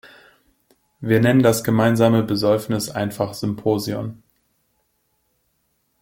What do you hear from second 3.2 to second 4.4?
Symposion.